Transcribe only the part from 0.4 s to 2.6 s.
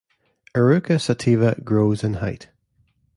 "Eruca sativa" grows in height.